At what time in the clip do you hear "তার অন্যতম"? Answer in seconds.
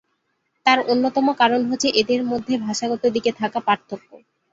0.65-1.27